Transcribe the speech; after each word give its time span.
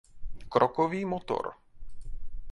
Krokový 0.49 1.05
motor 1.05 1.45